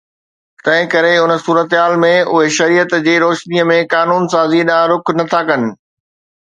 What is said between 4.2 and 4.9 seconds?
سازي